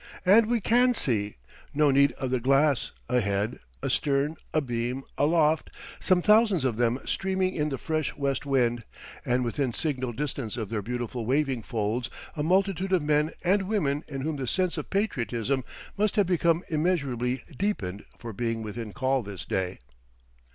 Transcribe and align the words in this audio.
And 0.25 0.47
we 0.47 0.59
can 0.59 0.95
see 0.95 1.35
no 1.75 1.91
need 1.91 2.11
of 2.13 2.31
the 2.31 2.39
glass 2.39 2.91
ahead, 3.07 3.59
astern, 3.83 4.35
abeam, 4.51 5.03
aloft, 5.15 5.69
some 5.99 6.23
thousands 6.23 6.65
of 6.65 6.77
them 6.77 6.99
streaming 7.05 7.53
in 7.53 7.69
the 7.69 7.77
fresh 7.77 8.15
west 8.17 8.43
wind, 8.43 8.83
and 9.23 9.43
within 9.45 9.73
signal 9.73 10.11
distance 10.11 10.57
of 10.57 10.69
their 10.71 10.81
beautiful 10.81 11.27
waving 11.27 11.61
folds 11.61 12.09
a 12.35 12.41
multitude 12.41 12.93
of 12.93 13.03
men 13.03 13.29
and 13.43 13.67
women 13.67 14.03
in 14.07 14.21
whom 14.21 14.37
the 14.37 14.47
sense 14.47 14.75
of 14.75 14.89
patriotism 14.89 15.63
must 15.95 16.15
have 16.15 16.25
become 16.25 16.63
immeasurably 16.69 17.43
deepened 17.55 18.03
for 18.17 18.33
being 18.33 18.63
within 18.63 18.93
call 18.93 19.21
this 19.21 19.45
day. 19.45 19.77